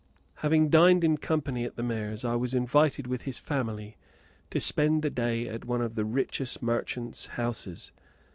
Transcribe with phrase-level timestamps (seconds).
[0.37, 3.97] Having dined in company at the mayor's I was invited with his family
[4.49, 7.91] to spend the day at one of the richest merchant's houses.